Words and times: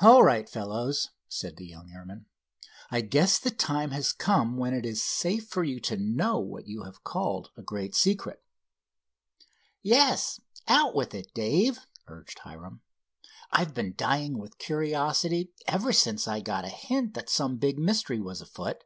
"All 0.00 0.22
right, 0.22 0.48
fellows," 0.48 1.10
said 1.28 1.58
the 1.58 1.66
young 1.66 1.90
airman, 1.90 2.24
"I 2.90 3.02
guess 3.02 3.38
the 3.38 3.50
time 3.50 3.90
has 3.90 4.10
come 4.10 4.56
when 4.56 4.72
it 4.72 4.86
is 4.86 5.04
safe 5.04 5.48
for 5.48 5.62
you 5.64 5.80
to 5.80 5.98
know 5.98 6.38
what 6.38 6.66
you 6.66 6.84
have 6.84 7.04
called 7.04 7.50
a 7.58 7.62
great 7.62 7.94
secret." 7.94 8.42
"Yes, 9.82 10.40
out 10.66 10.94
with 10.94 11.12
it, 11.14 11.34
Dave," 11.34 11.80
urged 12.06 12.38
Hiram, 12.38 12.80
"I've 13.52 13.74
been 13.74 13.92
dying 13.94 14.38
with 14.38 14.56
curiosity 14.56 15.52
ever 15.66 15.92
since 15.92 16.26
I 16.26 16.40
got 16.40 16.64
a 16.64 16.68
hint 16.70 17.12
that 17.12 17.28
some 17.28 17.58
big 17.58 17.78
mystery 17.78 18.18
was 18.18 18.40
afoot." 18.40 18.82